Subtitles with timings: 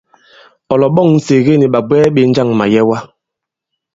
[0.73, 2.97] Ɔ̀ lɔ̀ɓɔ̂ŋ Nsège nì ɓàbwɛɛ ɓē njâŋ màyɛwa?